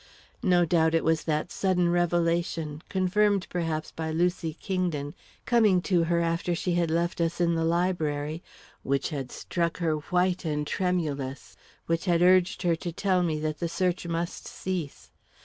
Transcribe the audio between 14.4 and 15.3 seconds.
cease.